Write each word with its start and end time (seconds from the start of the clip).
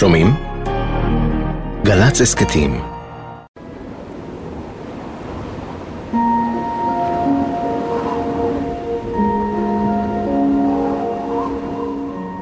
שומעים? 0.00 0.34
גל"צ 1.84 2.20
הסכתים 2.20 2.80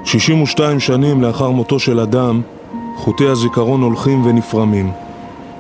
62 0.05 0.81
שנים 0.81 1.23
לאחר 1.23 1.51
מותו 1.51 1.79
של 1.79 2.01
אדם, 2.01 2.43
חוטי 2.97 3.27
הזיכרון 3.27 3.83
הולכים 3.83 4.27
ונפרמים. 4.27 4.91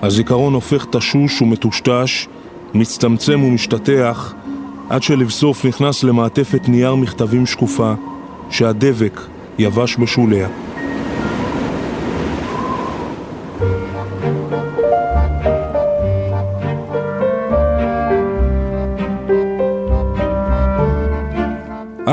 הזיכרון 0.02 0.54
הופך 0.54 0.86
תשוש 0.90 1.42
ומטושטש, 1.42 2.26
מצטמצם 2.74 3.44
ומשתטח, 3.44 4.34
עד 4.88 5.02
שלבסוף 5.02 5.64
נכנס 5.64 6.04
למעטפת 6.04 6.68
נייר 6.68 6.94
מכתבים 6.94 7.46
שקופה, 7.46 7.92
שהדבק 8.50 9.20
יבש 9.58 9.96
בשוליה. 9.96 10.48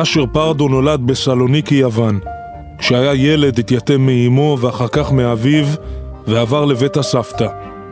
אשר 0.01 0.25
פרדו 0.25 0.67
נולד 0.67 1.01
בסלוניקי 1.01 1.75
יוון. 1.75 2.19
כשהיה 2.77 3.13
ילד 3.13 3.59
התייתם 3.59 4.01
מאימו 4.01 4.57
ואחר 4.61 4.87
כך 4.87 5.11
מאביו 5.11 5.65
ועבר 6.27 6.65
לבית 6.65 6.97
הסבתא 6.97 7.47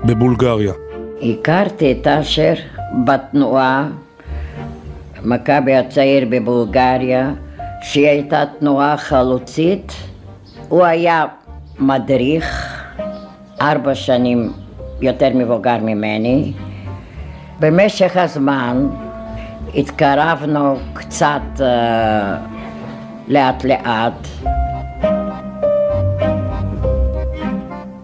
בבולגריה. 0.06 0.74
הכרתי 1.22 1.92
את 1.92 2.08
אשר 2.08 2.54
בתנועה 3.06 3.90
מכבי 5.24 5.76
הצעיר 5.76 6.28
בבולגריה 6.30 7.32
שהיא 7.82 8.08
הייתה 8.08 8.44
תנועה 8.60 8.98
חלוצית 8.98 9.94
הוא 10.70 10.86
היה 10.86 11.26
מדריך 11.80 12.78
ארבע 13.62 13.96
שנים 13.96 14.54
יותר 15.02 15.30
מבוגר 15.36 15.78
ממני 15.82 16.54
במשך 17.60 18.18
הזמן 18.18 18.88
התקרבנו 19.76 20.80
קצת 20.94 21.42
uh, 21.58 21.62
לאט 23.28 23.64
לאט. 23.64 24.28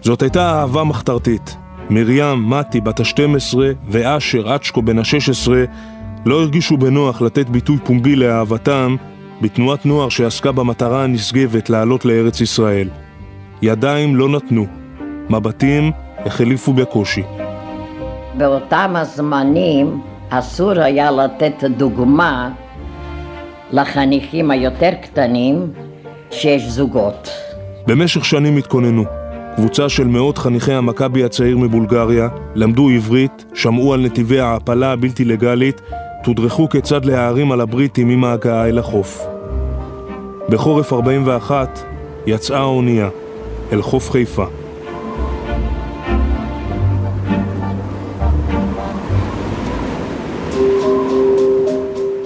זאת 0.02 0.22
הייתה 0.22 0.60
אהבה 0.60 0.84
מחתרתית. 0.84 1.58
מרים, 1.90 2.50
מתי 2.50 2.82
בת 2.82 3.00
ה-12 3.00 3.58
ואשר, 3.88 4.56
אצ'קו 4.56 4.82
בן 4.82 5.00
ה-16 5.00 5.52
לא 6.26 6.42
הרגישו 6.42 6.78
בנוח 6.78 7.22
לתת 7.22 7.50
ביטוי 7.50 7.78
פומבי 7.78 8.16
לאהבתם 8.16 8.96
בתנועת 9.42 9.86
נוער 9.86 10.10
שעסקה 10.10 10.52
במטרה 10.52 11.04
הנשגבת 11.04 11.70
לעלות 11.70 12.06
לארץ 12.06 12.42
ישראל. 12.42 12.90
ידיים 13.62 14.16
לא 14.16 14.30
נתנו, 14.30 14.66
מבטים 15.30 15.92
החליפו 16.26 16.74
בקושי. 16.74 17.24
באותם 18.38 18.94
הזמנים 18.96 20.02
אסור 20.30 20.80
היה 20.80 21.12
לתת 21.12 21.64
דוגמה 21.78 22.50
לחניכים 23.72 24.52
היותר 24.52 24.90
קטנים 25.02 25.74
שיש 26.32 26.64
זוגות. 26.64 27.30
במשך 27.88 28.26
שנים 28.26 28.58
התכוננו. 28.58 29.04
קבוצה 29.56 29.90
של 29.90 30.08
מאות 30.08 30.38
חניכי 30.38 30.74
המכבי 30.74 31.24
הצעיר 31.24 31.58
מבולגריה 31.58 32.28
למדו 32.56 32.90
עברית, 32.90 33.46
שמעו 33.54 33.94
על 33.94 34.06
נתיבי 34.06 34.40
ההעפלה 34.40 34.92
הבלתי 34.92 35.26
לגלית, 35.26 35.82
תודרכו 36.24 36.70
כיצד 36.70 37.06
להערים 37.06 37.52
על 37.52 37.62
הבריטים 37.62 38.10
עם 38.10 38.24
ההגעה 38.24 38.68
אל 38.68 38.80
החוף. 38.80 39.26
בחורף 40.50 40.94
41 40.94 41.80
יצאה 42.26 42.60
האונייה 42.60 43.10
אל 43.72 43.82
חוף 43.82 44.12
חיפה. 44.12 44.46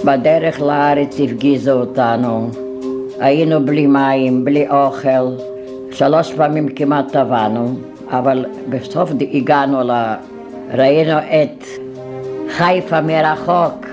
בדרך 0.05 0.61
לארץ 0.61 1.19
הפגיזו 1.19 1.71
אותנו. 1.71 2.49
היינו 3.19 3.65
בלי 3.65 3.87
מים, 3.87 4.45
בלי 4.45 4.69
אוכל. 4.69 5.43
שלוש 5.91 6.33
פעמים 6.33 6.69
כמעט 6.69 7.11
טבענו, 7.11 7.75
אבל 8.09 8.45
בסוף 8.69 9.11
הגענו 9.33 9.83
ל... 9.83 9.91
ראינו 10.73 11.17
את 11.19 11.65
חיפה 12.49 13.01
מרחוק. 13.01 13.85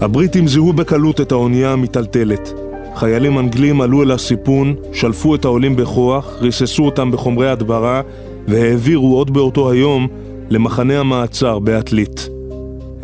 הבריטים 0.00 0.48
זיהו 0.48 0.72
בקלות 0.72 1.20
את 1.20 1.32
האונייה 1.32 1.72
המיטלטלת. 1.72 2.52
חיילים 2.94 3.38
אנגלים 3.38 3.80
עלו 3.80 4.02
אל 4.02 4.10
הסיפון, 4.10 4.74
שלפו 4.92 5.34
את 5.34 5.44
העולים 5.44 5.76
בכוח, 5.76 6.38
ריססו 6.40 6.84
אותם 6.84 7.10
בחומרי 7.10 7.50
הדברה 7.50 8.02
והעבירו 8.48 9.16
עוד 9.16 9.34
באותו 9.34 9.70
היום 9.70 10.08
למחנה 10.50 11.00
המעצר 11.00 11.58
בעתלית. 11.58 12.28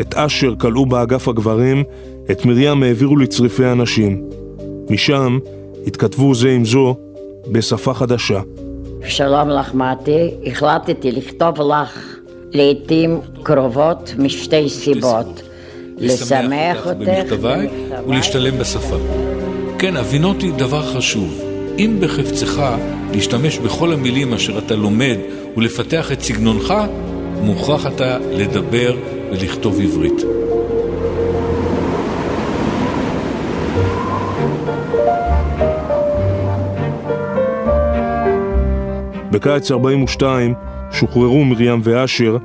את 0.01 0.15
אשר 0.15 0.55
כלאו 0.59 0.87
באגף 0.87 1.29
הגברים, 1.29 1.85
את 2.31 2.45
מרים 2.45 2.83
העבירו 2.83 3.17
לצריפי 3.17 3.65
הנשים. 3.65 4.23
משם 4.91 5.39
התכתבו 5.87 6.35
זה 6.35 6.51
עם 6.51 6.65
זו 6.65 6.97
בשפה 7.49 7.95
חדשה. 7.95 8.41
שלום 9.07 9.49
לך 9.49 9.75
מתי, 9.75 10.31
החלטתי 10.47 11.13
לכתוב 11.13 11.61
לך 11.61 12.17
לעתים 12.53 13.21
קרובות 13.43 14.15
משתי 14.19 14.69
סיבות. 14.69 15.43
לשמח 15.99 16.87
אותך 16.87 16.97
במכתביי 16.99 17.69
ולהשתלם 18.09 18.59
בשפה. 18.59 18.97
כן, 19.79 19.97
הבינותי 19.97 20.51
דבר 20.51 20.83
חשוב. 20.83 21.52
אם 21.79 21.97
בחפצך 22.01 22.63
להשתמש 23.15 23.59
בכל 23.59 23.93
המילים 23.93 24.35
אשר 24.35 24.59
אתה 24.59 24.77
לומד 24.77 25.17
ולפתח 25.57 26.13
את 26.13 26.21
סגנונך, 26.21 26.75
מוכרח 27.43 27.87
אתה 27.87 28.19
לדבר 28.19 28.97
ולכתוב 29.31 29.81
עברית. 29.81 30.23
בקיץ 39.31 39.71
42 39.71 40.55
שוחררו 40.91 41.45
מרים 41.45 41.81
ואשר 41.85 42.37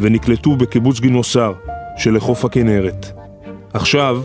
ונקלטו 0.00 0.56
בקיבוץ 0.56 1.00
גינוסר 1.00 1.52
שלחוף 1.96 2.44
הכנרת. 2.44 3.06
עכשיו 3.74 4.22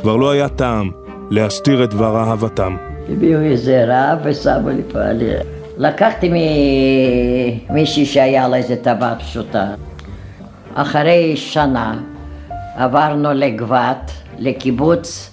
כבר 0.00 0.16
לא 0.16 0.30
היה 0.30 0.48
טעם 0.48 0.90
להסתיר 1.30 1.84
את 1.84 1.90
דבר 1.90 2.16
אהבתם. 2.16 2.87
הביאו 3.12 3.40
איזה 3.40 3.84
רב 3.88 4.18
ושמו 4.22 4.68
לי 4.68 4.82
פה 4.92 4.98
על... 4.98 5.22
לקחתי 5.76 6.30
ממישהי 7.70 8.06
שהיה 8.06 8.48
לה 8.48 8.56
איזה 8.56 8.76
טבעת 8.76 9.18
פשוטה. 9.18 9.66
אחרי 10.74 11.36
שנה 11.36 11.98
עברנו 12.76 13.32
לגבת, 13.32 14.10
לקיבוץ 14.38 15.30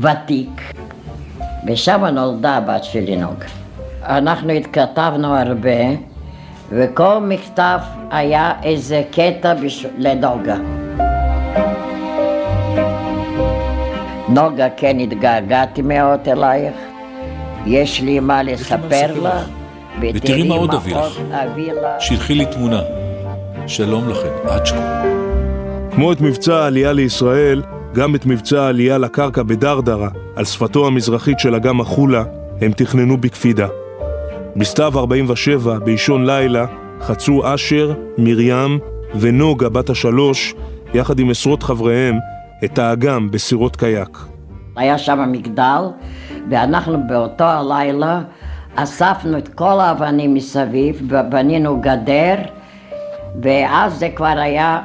ותיק, 0.00 0.72
ושם 1.66 2.04
נולדה 2.04 2.56
הבת 2.56 2.84
שלי 2.84 3.16
נוגה. 3.16 3.46
אנחנו 4.02 4.50
התכתבנו 4.52 5.34
הרבה, 5.36 5.80
וכל 6.70 7.18
מכתב 7.20 7.78
היה 8.10 8.52
איזה 8.62 9.02
קטע 9.10 9.54
בש... 9.54 9.86
לנוגה. 9.98 10.56
נוגה, 14.28 14.66
כן 14.76 14.98
התגעגעתי 15.00 15.82
מאוד 15.82 16.28
אלייך, 16.28 16.74
יש 17.66 18.00
לי 18.00 18.20
מה 18.20 18.42
לספר 18.42 19.20
לה, 19.22 19.42
ותראי 20.00 20.48
מה 20.48 20.54
עוד 20.54 20.74
אביא 20.74 21.72
לך. 21.72 21.80
שלחי 21.98 22.34
לי 22.34 22.46
תמונה. 22.46 22.80
שלום 23.66 24.08
לכם, 24.08 24.48
אצ'קו. 24.48 24.80
כמו 25.94 26.12
את 26.12 26.20
מבצע 26.20 26.54
העלייה 26.54 26.92
לישראל, 26.92 27.62
גם 27.94 28.14
את 28.14 28.26
מבצע 28.26 28.62
העלייה 28.62 28.98
לקרקע 28.98 29.42
בדרדרה, 29.42 30.08
על 30.36 30.44
שפתו 30.44 30.86
המזרחית 30.86 31.38
של 31.38 31.54
אגם 31.54 31.80
החולה, 31.80 32.24
הם 32.60 32.72
תכננו 32.72 33.16
בקפידה. 33.16 33.66
בסתיו 34.56 34.98
47, 34.98 35.78
באישון 35.78 36.26
לילה, 36.26 36.66
חצו 37.00 37.54
אשר, 37.54 37.92
מרים 38.18 38.78
ונוגה 39.14 39.68
בת 39.68 39.90
השלוש, 39.90 40.54
יחד 40.94 41.18
עם 41.18 41.30
עשרות 41.30 41.62
חבריהם, 41.62 42.14
את 42.64 42.78
האגם 42.78 43.30
בסירות 43.30 43.76
קייק. 43.76 44.18
היה 44.76 44.98
שם 44.98 45.28
מגדל, 45.32 45.82
ואנחנו 46.50 46.98
באותו 47.08 47.44
הלילה 47.44 48.20
אספנו 48.74 49.38
את 49.38 49.48
כל 49.48 49.80
האבנים 49.80 50.34
מסביב, 50.34 51.02
ובנינו 51.08 51.80
גדר, 51.80 52.36
ואז 53.42 53.98
זה 53.98 54.08
כבר 54.14 54.38
היה 54.38 54.80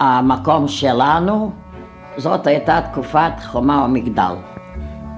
המקום 0.00 0.68
שלנו. 0.68 1.50
זאת 2.16 2.46
הייתה 2.46 2.80
תקופת 2.92 3.32
חומה 3.44 3.84
ומגדל. 3.84 4.34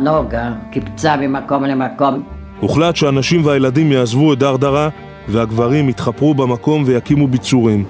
נוגה 0.00 0.52
קיפצה 0.70 1.16
ממקום 1.16 1.64
למקום. 1.64 2.22
הוחלט 2.60 2.96
שהנשים 2.96 3.46
והילדים 3.46 3.92
יעזבו 3.92 4.32
את 4.32 4.38
דרדרה, 4.38 4.88
והגברים 5.28 5.88
יתחפרו 5.88 6.34
במקום 6.34 6.82
ויקימו 6.86 7.26
ביצורים. 7.26 7.84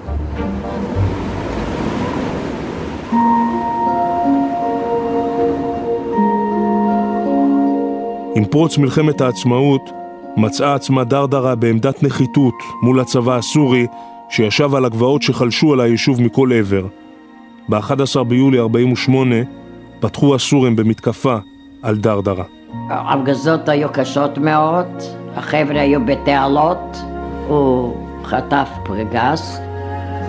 עם 8.35 8.45
פרוץ 8.45 8.77
מלחמת 8.77 9.21
העצמאות 9.21 9.89
מצאה 10.37 10.73
עצמה 10.73 11.03
דרדרה 11.03 11.55
בעמדת 11.55 12.03
נחיתות 12.03 12.53
מול 12.83 12.99
הצבא 12.99 13.35
הסורי 13.35 13.87
שישב 14.29 14.75
על 14.75 14.85
הגבעות 14.85 15.21
שחלשו 15.21 15.73
על 15.73 15.79
היישוב 15.79 16.21
מכל 16.21 16.53
עבר. 16.53 16.85
ב-11 17.69 18.23
ביולי 18.23 18.59
48 18.59 19.35
פתחו 19.99 20.35
הסורים 20.35 20.75
במתקפה 20.75 21.35
על 21.81 21.97
דרדרה. 21.97 22.43
ההפגזות 22.89 23.69
היו 23.69 23.89
קשות 23.91 24.37
מאוד, 24.37 24.87
החבר'ה 25.35 25.81
היו 25.81 26.05
בתעלות, 26.05 26.97
הוא 27.47 27.95
חטף 28.23 28.69
פרגס, 28.85 29.59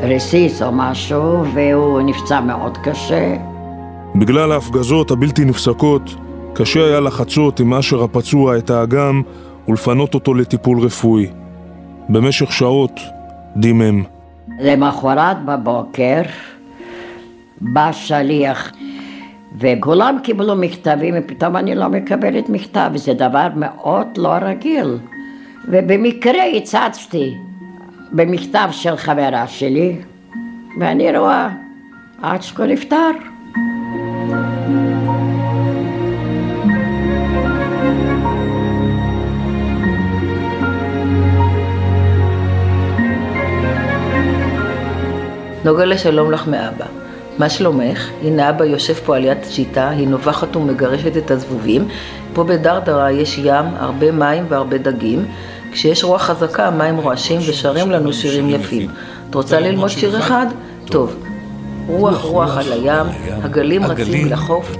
רסיס 0.02 0.62
או 0.62 0.72
משהו, 0.72 1.44
והוא 1.55 2.00
נפצע 2.00 2.40
מאוד 2.40 2.78
קשה. 2.78 3.37
בגלל 4.14 4.52
ההפגזות 4.52 5.10
הבלתי 5.10 5.44
נפסקות, 5.44 6.16
קשה 6.54 6.84
היה 6.84 7.00
לחצות 7.00 7.60
עם 7.60 7.75
אשר 7.75 8.02
הפצוע 8.02 8.58
את 8.58 8.70
האגם 8.70 9.22
ולפנות 9.69 10.14
אותו 10.14 10.34
לטיפול 10.34 10.81
רפואי. 10.81 11.26
במשך 12.08 12.52
שעות 12.52 13.00
דימם. 13.56 14.02
למחרת 14.60 15.44
בבוקר 15.44 16.22
בא 17.60 17.93
שליח 17.93 18.72
וכולם 19.58 20.16
קיבלו 20.22 20.56
מכתבים 20.56 21.14
ופתאום 21.19 21.56
אני 21.56 21.75
לא 21.75 21.88
מקבלת 21.88 22.49
מכתב 22.49 22.90
וזה 22.94 23.14
דבר 23.14 23.48
מאוד 23.56 24.06
לא 24.16 24.28
רגיל 24.28 24.98
ובמקרה 25.69 26.44
הצצתי 26.56 27.34
במכתב 28.12 28.69
של 28.70 28.96
חברה 28.96 29.46
שלי 29.46 29.96
ואני 30.81 31.19
רואה 31.19 31.48
אצ'קו 32.22 32.64
נפטר 32.64 33.31
נוגה 45.64 45.85
לשלום 45.85 46.31
לך 46.31 46.47
מאבא. 46.47 46.87
מה 47.38 47.49
שלומך? 47.49 48.09
הנה 48.23 48.50
אבא 48.50 48.64
יושב 48.64 48.94
פה 48.94 49.17
על 49.17 49.25
יד 49.25 49.38
שיטה, 49.49 49.88
היא 49.88 50.09
נובחת 50.09 50.56
ומגרשת 50.56 51.17
את 51.17 51.31
הזבובים. 51.31 51.88
פה 52.32 52.44
בדרדרה 52.44 53.12
יש 53.12 53.38
ים, 53.38 53.64
הרבה 53.79 54.12
מים 54.12 54.44
והרבה 54.49 54.79
דגים. 54.79 55.25
כשיש 55.73 56.05
רוח 56.05 56.23
חזקה 56.23 56.67
המים 56.67 56.97
רועשים 56.97 57.41
ושרים 57.49 57.91
לנו 57.91 58.12
שירים 58.12 58.50
יפים. 58.50 58.88
את 59.31 59.35
רוצה 59.35 59.61
ללמוד 59.61 59.88
שיר 59.88 60.19
אחד? 60.19 60.47
טוב. 60.85 61.17
רוח 61.87 62.23
רוח 62.23 62.56
על 62.56 62.73
הים, 62.73 63.06
הגלים 63.43 63.85
רצים 63.85 64.32
לחוף, 64.32 64.76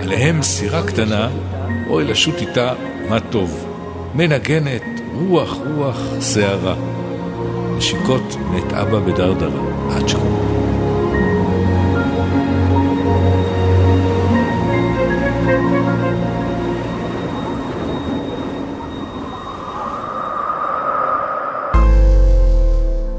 עליהם 0.00 0.42
סירה 0.42 0.82
קטנה, 0.82 1.28
אוי 1.88 2.04
לשוט 2.04 2.34
איתה, 2.40 2.72
מה 3.08 3.20
טוב. 3.20 3.66
מנגנת, 4.14 4.82
רוח 5.28 5.58
רוח 5.76 6.00
שערה. 6.20 6.74
נשיקות 7.76 8.36
מאת 8.50 8.72
אבא 8.72 8.98
בדרדרה, 8.98 9.60
אצ'קו. 9.98 10.44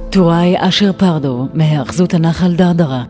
טוראי 0.09 0.55
אשר 0.59 0.93
פרדו, 0.93 1.47
מהאחזות 1.53 2.13
הנחל 2.13 2.55
דרדרה, 2.55 3.03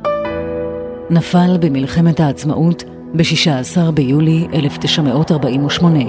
נפל 1.09 1.57
במלחמת 1.59 2.19
העצמאות 2.19 2.83
ב-16 3.13 3.91
ביולי 3.91 4.47
1948. 4.53 5.99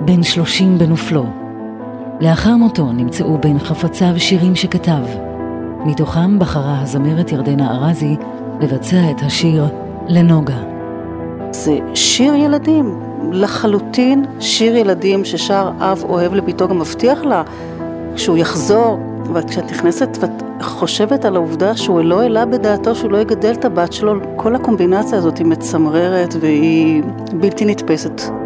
בן 0.00 0.22
30 0.22 0.78
בנופלו. 0.78 1.39
לאחר 2.20 2.56
מותו 2.56 2.92
נמצאו 2.92 3.38
בין 3.38 3.58
חפציו 3.58 4.14
שירים 4.16 4.56
שכתב. 4.56 5.02
מתוכם 5.84 6.38
בחרה 6.38 6.80
הזמרת 6.82 7.32
ירדנה 7.32 7.70
ארזי 7.70 8.16
לבצע 8.60 9.10
את 9.10 9.22
השיר 9.22 9.64
לנוגה. 10.08 10.56
זה 11.50 11.78
שיר 11.94 12.34
ילדים, 12.34 13.00
לחלוטין 13.32 14.24
שיר 14.40 14.76
ילדים 14.76 15.24
ששר 15.24 15.70
אב 15.78 16.04
אוהב 16.08 16.34
לביתו, 16.34 16.68
גם 16.68 16.78
מבטיח 16.78 17.20
לה 17.22 17.42
כשהוא 18.14 18.36
יחזור, 18.36 18.98
וכשאת 19.34 19.70
נכנסת 19.70 20.18
ואת 20.20 20.62
חושבת 20.62 21.24
על 21.24 21.36
העובדה 21.36 21.76
שהוא 21.76 22.00
לא 22.00 22.20
העלה 22.20 22.46
בדעתו 22.46 22.94
שהוא 22.94 23.10
לא 23.10 23.18
יגדל 23.18 23.52
את 23.52 23.64
הבת 23.64 23.92
שלו, 23.92 24.14
כל 24.36 24.54
הקומבינציה 24.54 25.18
הזאת 25.18 25.38
היא 25.38 25.46
מצמררת 25.46 26.34
והיא 26.40 27.02
בלתי 27.32 27.64
נתפסת. 27.64 28.39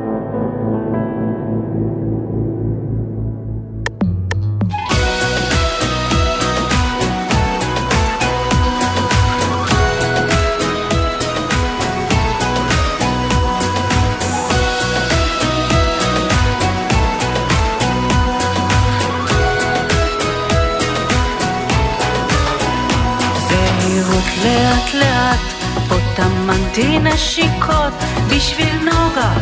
אותי 26.74 26.98
נשיקות 26.98 27.92
בשביל 28.30 28.76
נוגה, 28.84 29.32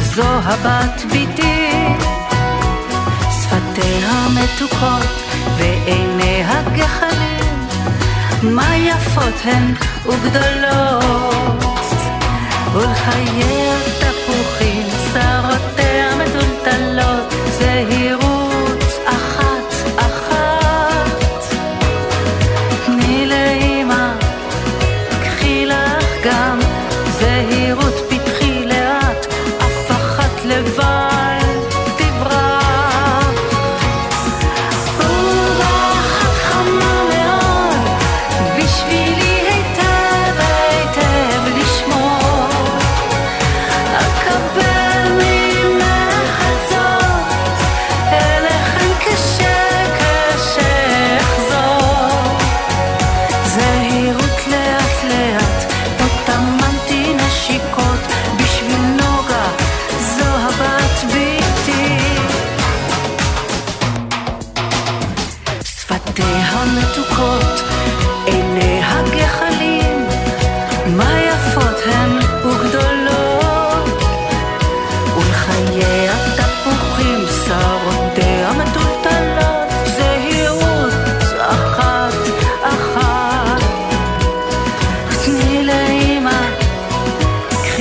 זו 0.00 0.22
הבת 0.44 1.02
ביתי. 1.10 1.72
שפתיה 3.30 4.26
מתוקות 4.34 5.06
ועיניה 5.58 6.62
גחלים, 6.76 7.66
מה 8.42 8.76
יפות 8.76 9.34
הן 9.44 9.74
וגדולות. 10.06 11.64
ולחיי 12.72 13.42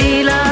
feel 0.04 0.26
like 0.26 0.43